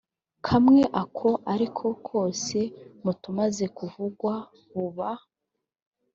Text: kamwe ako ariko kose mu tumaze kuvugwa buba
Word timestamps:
kamwe 0.47 0.81
ako 1.01 1.29
ariko 1.53 1.85
kose 2.07 2.59
mu 3.03 3.11
tumaze 3.21 3.65
kuvugwa 3.77 4.33
buba 4.73 5.09